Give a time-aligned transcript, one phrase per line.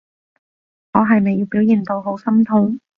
[0.93, 2.79] 我係咪要表現到好心痛？